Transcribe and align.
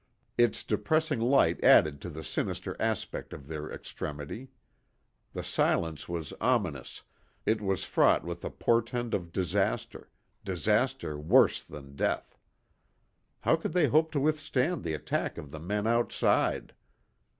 Its 0.35 0.63
depressing 0.63 1.19
light 1.19 1.63
added 1.63 2.01
to 2.01 2.09
the 2.09 2.23
sinister 2.23 2.75
aspect 2.81 3.33
of 3.33 3.47
their 3.47 3.71
extremity. 3.71 4.49
The 5.33 5.43
silence 5.43 6.09
was 6.09 6.33
ominous, 6.41 7.03
it 7.45 7.61
was 7.61 7.83
fraught 7.83 8.23
with 8.25 8.43
a 8.43 8.49
portend 8.49 9.13
of 9.13 9.31
disaster; 9.31 10.09
disaster 10.43 11.19
worse 11.19 11.61
than 11.61 11.95
death. 11.95 12.35
How 13.41 13.55
could 13.55 13.73
they 13.73 13.85
hope 13.89 14.11
to 14.13 14.19
withstand 14.19 14.81
the 14.83 14.95
attack 14.95 15.37
of 15.37 15.51
the 15.51 15.59
men 15.59 15.85
outside? 15.85 16.73